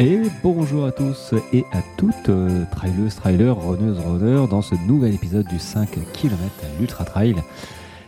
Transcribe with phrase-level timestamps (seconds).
[0.00, 5.12] Et bonjour à tous et à toutes, euh, trailers, trailers, runneuses, runners, dans ce nouvel
[5.12, 6.38] épisode du 5 km
[6.78, 7.34] l'Ultra Trail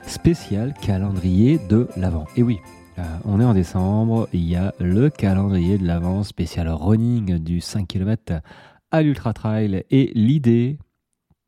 [0.07, 2.27] spécial calendrier de l'Avent.
[2.37, 2.61] Et oui,
[3.01, 7.61] euh, on est en décembre, il y a le calendrier de l'Avent spécial running du
[7.61, 8.35] 5 km
[8.93, 9.83] à l'Ultra Trail.
[9.91, 10.79] Et l'idée,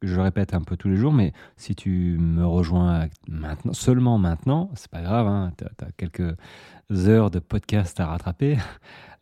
[0.03, 4.71] je répète un peu tous les jours, mais si tu me rejoins maintenant, seulement maintenant,
[4.75, 6.37] c'est pas grave, hein, tu as, quelques
[6.91, 8.59] heures de podcast à rattraper.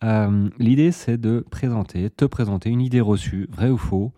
[0.02, 4.14] Euh, l'idée, c'est de présenter, te présenter une idée reçue, vrai ou faux,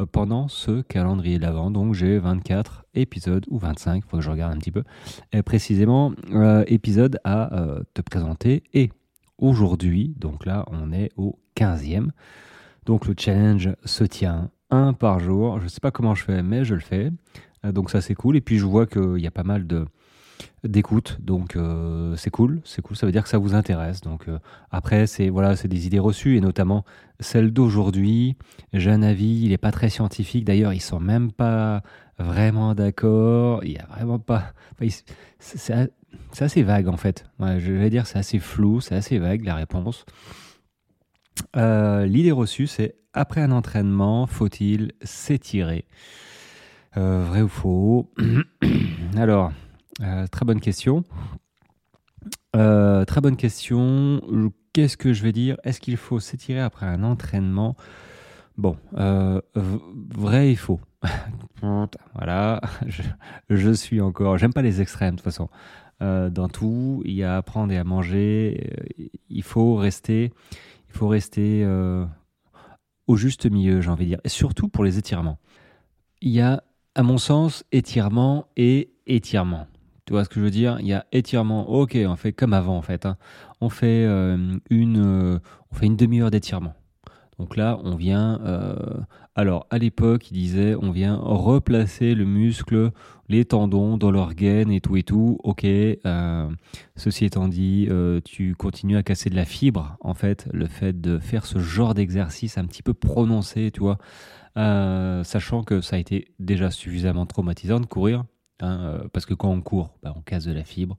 [0.00, 1.70] euh, pendant ce calendrier d'avant.
[1.70, 4.82] Donc, j'ai 24 épisodes, ou 25, il faut que je regarde un petit peu,
[5.44, 7.50] précisément, euh, épisodes à
[7.92, 8.62] te présenter.
[8.72, 8.90] Et
[9.36, 12.12] aujourd'hui, donc là, on est au 15e.
[12.86, 15.58] Donc, le challenge se tient un par jour.
[15.58, 17.10] Je ne sais pas comment je fais, mais je le fais.
[17.64, 18.36] donc, ça, c'est cool.
[18.36, 19.86] Et puis, je vois qu'il y a pas mal de
[20.64, 21.18] d'écoute.
[21.20, 22.96] Donc euh, c'est cool, c'est cool.
[22.96, 24.00] Ça veut dire que ça vous intéresse.
[24.00, 24.38] Donc euh,
[24.70, 26.84] après c'est voilà, c'est des idées reçues et notamment
[27.20, 28.36] celle d'aujourd'hui.
[28.72, 30.44] J'ai un avis, il n'est pas très scientifique.
[30.44, 31.82] D'ailleurs, ils sont même pas
[32.18, 33.64] vraiment d'accord.
[33.64, 34.52] Il y a vraiment pas.
[35.38, 35.88] c'est
[36.40, 37.26] assez vague en fait.
[37.40, 40.04] je vais dire c'est assez flou, c'est assez vague la réponse.
[41.56, 45.86] Euh, l'idée reçue, c'est après un entraînement, faut-il s'étirer?
[46.94, 48.10] Vrai ou faux?
[49.16, 49.52] Alors,
[50.02, 51.04] euh, très bonne question.
[52.54, 54.20] Euh, très bonne question.
[54.72, 55.56] Qu'est-ce que je vais dire?
[55.64, 57.76] Est-ce qu'il faut s'étirer après un entraînement?
[58.58, 60.80] Bon, euh, vrai et faux.
[62.14, 62.60] voilà,
[63.48, 64.38] je, suis encore.
[64.38, 65.48] J'aime pas les extrêmes de toute façon.
[66.00, 68.70] dans tout, il y a à apprendre et à manger.
[69.28, 70.32] Il faut rester,
[70.96, 71.62] il faut rester
[73.06, 74.20] au juste milieu, j'ai envie de dire.
[74.24, 75.38] Et surtout pour les étirements.
[76.22, 76.64] Il y a,
[76.94, 79.66] à mon sens, étirement et étirement.
[80.06, 80.78] Tu vois ce que je veux dire?
[80.80, 81.68] Il y a étirement.
[81.68, 83.04] Ok, on fait comme avant en fait.
[83.04, 83.16] Hein.
[83.60, 85.38] On fait euh, une, euh,
[85.70, 86.74] on fait une demi-heure d'étirement.
[87.38, 88.40] Donc là, on vient.
[88.42, 88.76] Euh,
[89.34, 92.90] alors, à l'époque, il disait, on vient replacer le muscle,
[93.28, 95.38] les tendons dans leur gaine et tout et tout.
[95.44, 95.66] Ok.
[96.96, 97.88] ceci étant dit,
[98.24, 99.96] tu continues à casser de la fibre.
[100.00, 103.98] En fait, le fait de faire ce genre d'exercice un petit peu prononcé, tu vois,
[104.54, 108.24] sachant que ça a été déjà suffisamment traumatisant de courir.
[108.60, 110.96] Hein, euh, parce que quand on court, bah, on casse de la fibre,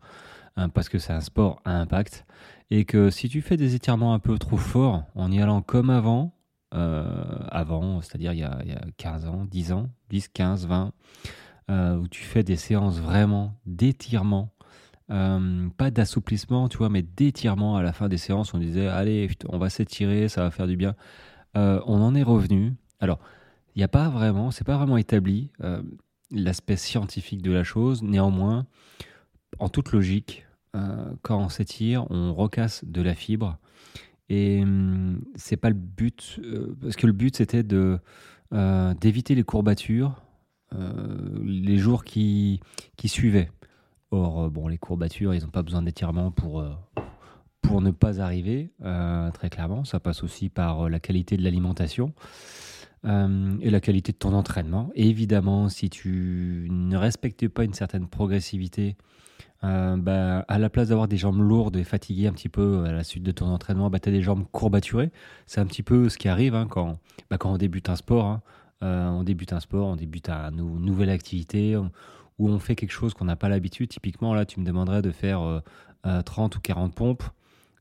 [0.57, 2.25] hein, parce que c'est un sport à impact,
[2.69, 5.89] et que si tu fais des étirements un peu trop forts, en y allant comme
[5.89, 6.33] avant,
[6.73, 7.05] euh,
[7.49, 10.91] avant, c'est-à-dire il, y a 15 ans, 10 ans, 10, 15, 20,
[11.99, 14.51] où tu fais des séances vraiment d'étirement,
[15.09, 19.29] euh, pas d'assouplissement, tu vois, mais d'étirement à la fin des séances, on disait, allez,
[19.47, 20.95] on va s'étirer, ça va faire du bien.
[21.55, 22.73] on en est revenu.
[22.99, 23.19] Alors,
[23.75, 25.51] il n'y a pas vraiment, c'est pas vraiment établi
[26.31, 28.03] l'aspect scientifique de la chose.
[28.03, 28.65] Néanmoins,
[29.59, 30.46] en toute logique, euh,
[31.21, 33.57] quand on s'étire, on recasse de la fibre.
[34.29, 37.99] Et hum, c'est pas le but, euh, parce que le but c'était de
[38.53, 40.21] euh, d'éviter les courbatures
[41.45, 42.59] les jours qui,
[42.97, 43.49] qui suivaient.
[44.11, 46.61] Or, bon, les courbatures, ils n'ont pas besoin d'étirement pour,
[47.61, 48.73] pour ne pas arriver,
[49.33, 49.85] très clairement.
[49.85, 52.13] Ça passe aussi par la qualité de l'alimentation.
[53.05, 54.89] Euh, et la qualité de ton entraînement.
[54.95, 58.97] évidemment, si tu ne respectes pas une certaine progressivité,
[59.63, 62.91] euh, bah, à la place d'avoir des jambes lourdes et fatiguées un petit peu à
[62.91, 65.11] la suite de ton entraînement, bah, tu as des jambes courbaturées.
[65.45, 68.25] C'est un petit peu ce qui arrive hein, quand, bah, quand on débute un sport.
[68.25, 68.41] Hein.
[68.83, 73.13] Euh, on débute un sport, on débute une nouvelle activité où on fait quelque chose
[73.13, 73.89] qu'on n'a pas l'habitude.
[73.89, 75.61] Typiquement, là, tu me demanderais de faire
[76.25, 77.23] 30 ou 40 pompes.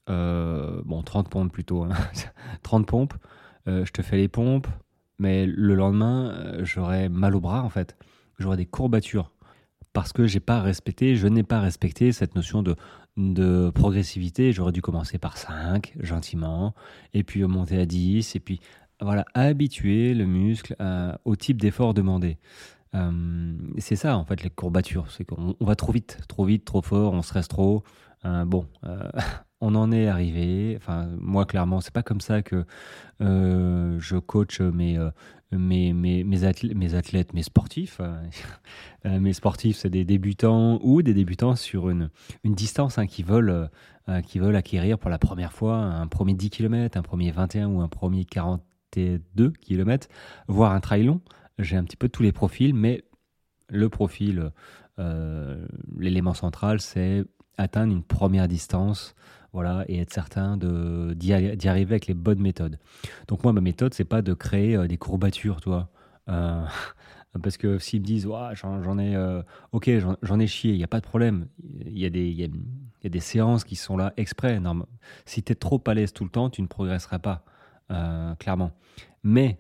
[0.09, 1.87] bon, 30 pompes plutôt.
[2.63, 2.85] 30 hein.
[2.89, 3.15] pompes.
[3.67, 4.69] je te fais les pompes
[5.19, 7.97] mais le lendemain, euh, j'aurais mal au bras en fait.
[8.39, 9.33] J'aurais des courbatures
[9.97, 12.77] parce que j'ai pas respecté, je n'ai pas respecté cette notion de,
[13.17, 14.53] de progressivité.
[14.53, 16.75] J'aurais dû commencer par 5, gentiment,
[17.15, 18.61] et puis monter à 10, et puis
[19.01, 22.37] voilà, habituer le muscle euh, au type d'effort demandé.
[22.95, 27.15] Euh, c'est ça en fait les courbatures, qu'on va trop vite, trop vite, trop fort,
[27.15, 27.83] on stresse trop.
[28.23, 28.67] bon,
[29.63, 30.75] on en est arrivé.
[30.77, 32.67] Enfin, moi, clairement, c'est pas comme ça que
[33.23, 34.99] euh, je coach mes,
[35.53, 38.01] euh, mes, mes, mes, athlètes, mes sportifs.
[39.05, 42.11] Euh, mes sportifs, c'est des débutants ou des débutants sur une,
[42.43, 43.71] une distance hein, qui, veulent,
[44.25, 47.81] qui veulent acquérir pour la première fois un premier 10 km, un premier 21 ou
[47.81, 50.09] un premier 42 km,
[50.49, 51.21] voire un trail long.
[51.61, 53.05] J'ai un petit peu tous les profils, mais
[53.69, 54.51] le profil,
[55.97, 57.25] l'élément central, c'est
[57.57, 59.15] atteindre une première distance
[59.57, 62.79] voilà, et être certain d'y arriver avec les bonnes méthodes.
[63.27, 65.89] Donc moi, ma méthode, c'est pas de créer euh, des courbatures, toi.
[66.29, 66.63] Euh,
[67.43, 69.43] parce que s'ils me disent, j'en ai, euh,
[69.73, 71.47] ok, j'en ai chié, il n'y a pas de problème.
[71.87, 74.61] Il y, a des, y, a, des séances qui sont là exprès.
[75.25, 77.43] Si tu es trop à l'aise tout le temps, tu ne progresseras pas.
[78.39, 78.73] clairement.
[79.23, 79.59] Mais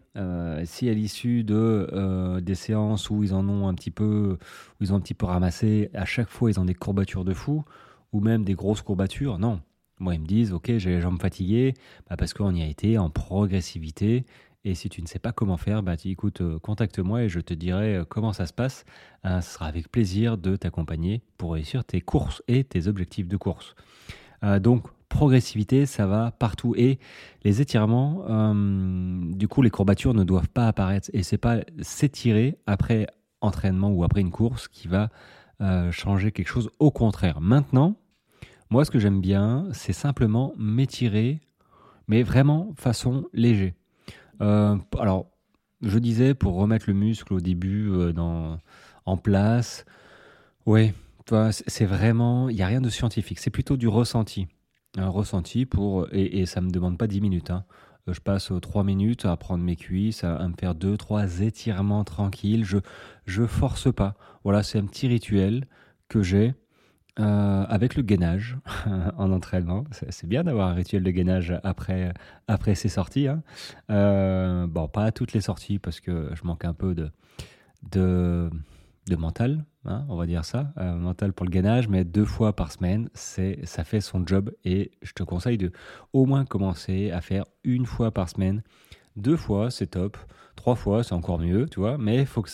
[0.65, 4.39] si à l'issue de des séances où ils en ont un petit peu,
[4.79, 7.33] où ils ont un petit peu ramassé, à chaque fois ils ont des courbatures de
[7.33, 7.65] fou
[8.13, 9.61] ou même des grosses courbatures, non.
[9.99, 11.75] Moi, ils me disent, ok, j'ai les jambes fatiguées,
[12.09, 14.25] bah, parce qu'on y a été en progressivité.
[14.67, 17.55] Et si tu ne sais pas comment faire, bah, écoute, euh, contacte-moi et je te
[17.55, 18.85] dirai euh, comment ça se passe.
[19.25, 23.37] Euh, ce sera avec plaisir de t'accompagner pour réussir tes courses et tes objectifs de
[23.37, 23.77] course.
[24.61, 26.75] donc, progressivité, ça va partout.
[26.77, 26.99] Et
[27.45, 31.11] les étirements, du coup, les courbatures ne doivent pas apparaître.
[31.13, 33.07] Et c'est pas s'étirer après
[33.41, 35.11] entraînement ou après une course qui va
[35.91, 36.71] changer quelque chose.
[36.81, 37.41] Au contraire.
[37.41, 37.97] Maintenant,
[38.71, 41.41] moi, ce que j'aime bien, c'est simplement m'étirer,
[42.09, 43.75] mais vraiment façon léger.
[44.41, 45.31] Euh, alors,
[45.83, 48.59] je disais pour remettre le muscle au début euh, dans,
[49.05, 49.85] en place.
[50.67, 50.95] Ouais,
[51.51, 53.39] c'est vraiment, il n'y a rien de scientifique.
[53.39, 54.49] C'est plutôt du ressenti.
[54.97, 57.51] Un ressenti pour, et, ça me demande pas 10 minutes.
[57.51, 57.65] Hein.
[58.09, 62.65] Euh, je passe 3 minutes à prendre mes cuisses, à, me faire 2-3 étirements tranquilles.
[62.65, 62.79] Je,
[63.27, 64.17] je force pas.
[64.43, 65.67] Voilà, c'est un petit rituel
[66.09, 66.55] que j'ai
[67.19, 68.59] euh, avec le gainage
[69.17, 69.85] en entraînement.
[69.91, 72.13] C'est bien d'avoir un rituel de gainage après,
[72.47, 73.27] après ses sorties.
[73.27, 73.43] Hein.
[73.91, 77.11] Euh, bon, pas toutes les sorties parce que je manque un peu de,
[77.91, 78.51] de,
[79.09, 82.55] de mental, hein, on va dire ça, euh, mental pour le gainage, mais deux fois
[82.55, 85.73] par semaine, ça fait son job et je te conseille de
[86.13, 88.63] au moins commencer à faire une fois par semaine.
[89.17, 90.17] Deux fois, c'est top.
[90.57, 91.99] Trois fois, c'est encore mieux, tu vois.
[91.99, 92.45] Mais faut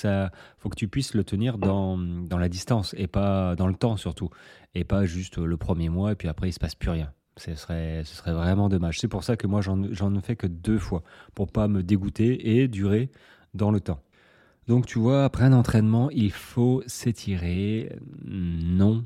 [0.59, 3.97] faut que tu puisses le tenir dans, dans la distance et pas dans le temps
[3.97, 4.31] surtout,
[4.75, 7.13] et pas juste le premier mois et puis après il se passe plus rien.
[7.37, 9.01] Ce serait, ce serait vraiment dommage.
[9.01, 11.03] C'est pour ça que moi j'en ne fais que deux fois
[11.35, 13.11] pour pas me dégoûter et durer
[13.55, 14.01] dans le temps.
[14.69, 17.97] Donc tu vois, après un entraînement, il faut s'étirer.
[18.25, 19.05] Non,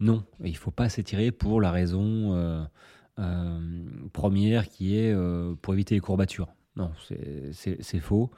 [0.00, 2.64] non, il faut pas s'étirer pour la raison euh,
[3.18, 3.60] euh,
[4.12, 6.48] première qui est euh, pour éviter les courbatures.
[6.76, 6.90] Non,
[7.52, 8.30] c'est faux.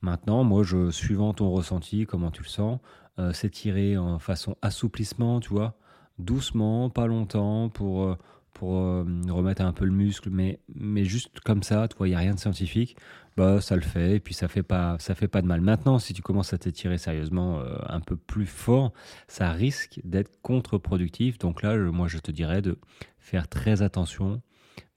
[0.00, 2.78] Maintenant, moi, je, suivant ton ressenti, comment tu le sens,
[3.18, 5.76] euh, s'étirer en façon assouplissement, tu vois,
[6.18, 8.16] doucement, pas longtemps, pour, euh,
[8.54, 12.12] pour euh, remettre un peu le muscle, mais, mais juste comme ça, tu vois, il
[12.12, 12.96] n'y a rien de scientifique,
[13.36, 15.60] bah, ça le fait, et puis ça fait pas, ça fait pas de mal.
[15.60, 18.92] Maintenant, si tu commences à t'étirer sérieusement un peu plus fort,
[19.26, 21.38] ça risque d'être contre-productif.
[21.38, 22.78] Donc là, moi, je te dirais de
[23.18, 24.40] faire très attention,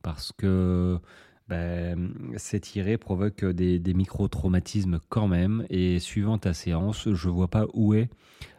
[0.03, 0.99] parce que
[1.47, 5.65] ben, s'étirer provoque des, micro-traumatismes quand même.
[5.69, 8.09] Et suivant ta séance, je vois pas où est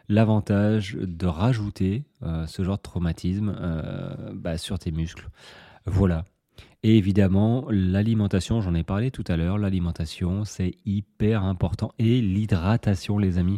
[0.07, 5.29] l'avantage de rajouter euh, ce genre de traumatisme euh, bah, sur tes muscles.
[5.85, 6.25] Voilà.
[6.83, 11.91] Et évidemment, l'alimentation, j'en ai parlé tout à l'heure, l'alimentation, c'est hyper important.
[11.97, 13.57] Et l'hydratation, les amis.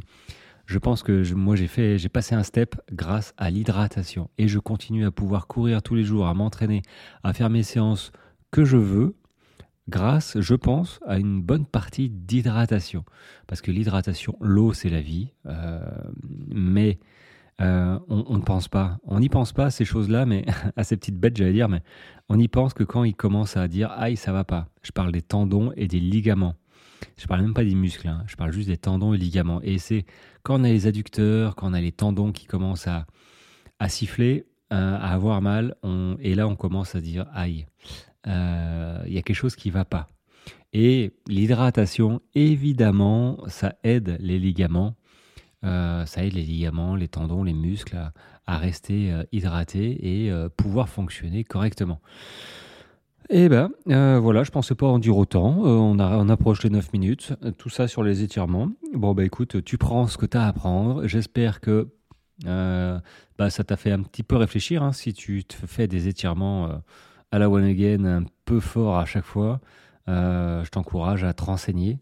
[0.65, 4.30] Je pense que moi, j'ai fait, j'ai passé un step grâce à l'hydratation.
[4.38, 6.83] Et je continue à pouvoir courir tous les jours, à m'entraîner,
[7.23, 8.12] à faire mes séances
[8.51, 9.15] que je veux
[9.89, 13.05] grâce, je pense, à une bonne partie d'hydratation.
[13.47, 15.29] Parce que l'hydratation, l'eau, c'est la vie.
[15.45, 15.79] Euh,
[16.49, 16.99] mais
[17.61, 18.99] euh, on, ne pense pas.
[19.03, 20.45] On n'y pense pas à ces choses-là, mais
[20.75, 21.81] à ces petites bêtes, j'allais dire, mais
[22.29, 24.67] on y pense que quand il commence à dire aïe, ça va pas.
[24.83, 26.55] Je parle des tendons et des ligaments.
[27.17, 28.23] Je parle même pas des muscles, hein.
[28.25, 29.61] je parle juste des tendons et ligaments.
[29.61, 30.05] Et c'est
[30.41, 33.05] quand on a les adducteurs, quand on a les tendons qui commencent à,
[33.79, 35.75] à siffler, euh, à avoir mal,
[36.19, 37.68] et là on commence à dire aïe
[38.27, 40.07] il euh, y a quelque chose qui ne va pas.
[40.73, 44.95] Et l'hydratation, évidemment, ça aide les ligaments,
[45.63, 47.97] euh, ça aide les ligaments, les tendons, les muscles
[48.45, 52.01] à, rester euh, hydratés et pouvoir fonctionner correctement.
[53.29, 53.69] Et eh ben
[54.19, 55.57] voilà, je pensais pas en dire autant.
[55.57, 57.33] on approche les 9 minutes.
[57.57, 58.69] Tout ça sur les étirements.
[58.93, 61.05] Bon, bah écoute, tu prends ce que tu as à prendre.
[61.07, 61.89] J'espère que
[62.45, 64.81] bah, ça t'a fait un petit peu réfléchir.
[64.81, 66.81] Hein, si tu te fais des étirements
[67.31, 69.59] à la one again un peu fort à chaque fois,
[70.07, 71.99] euh, je t'encourage à te renseigner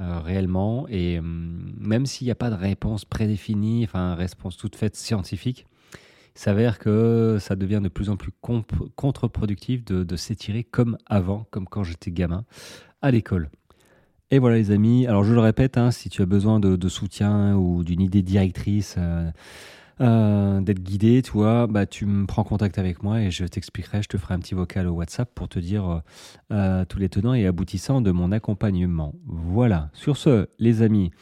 [0.00, 0.86] euh, réellement.
[0.88, 5.66] Et hum, même s'il n'y a pas de réponse prédéfinie, enfin, réponse toute faite scientifique,
[6.34, 8.32] il s'avère que ça devient de plus en plus
[8.96, 12.44] contre-productif de, s'étirer comme avant, comme quand j'étais gamin
[13.02, 13.50] à l'école.
[14.30, 17.54] Et voilà les amis, alors je le répète, hein, si tu as besoin de, soutien
[17.54, 19.30] ou d'une idée directrice, euh,
[20.02, 24.08] euh, d'être guidé, tu bah, tu me prends contact avec moi et je t'expliquerai, je
[24.08, 26.00] te ferai un petit vocal au WhatsApp pour te dire euh,
[26.52, 29.14] euh, tous les tenants et aboutissants de mon accompagnement.
[29.26, 31.12] Voilà, sur ce, les amis,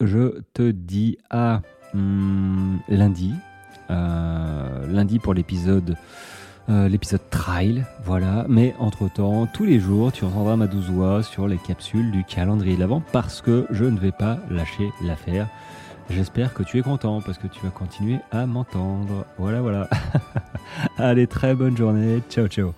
[0.00, 1.62] je te dis à
[1.94, 3.32] hmm, lundi,
[3.88, 5.96] lundi pour l'épisode.
[6.68, 8.46] l'épisode trail, voilà.
[8.48, 12.76] Mais entre-temps, tous les jours, tu entendras ma douze voix sur les capsules du calendrier
[12.76, 15.48] de l'avant parce que je ne vais pas lâcher l'affaire.
[16.10, 19.24] J'espère que tu es content parce que tu vas continuer à m'entendre.
[19.38, 19.88] Voilà, voilà.
[20.98, 22.20] Allez, très bonne journée.
[22.28, 22.74] Ciao, ciao.